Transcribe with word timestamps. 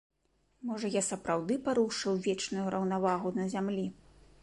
Можа, 0.69 0.89
я 0.99 1.03
сапраўды 1.09 1.59
парушыў 1.69 2.19
вечную 2.31 2.67
раўнавагу 2.77 3.37
на 3.41 3.51
зямлі? 3.57 3.89